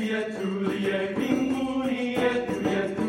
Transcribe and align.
yetu 0.00 0.12
yetulie 0.12 1.10
mbinguni 1.16 2.06
yetu 2.14 2.54
yetu 2.70 3.03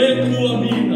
Recua-me 0.00 0.89